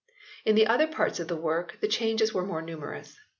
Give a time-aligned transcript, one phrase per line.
[0.45, 3.15] In the other parts of the work the changes were more numerous.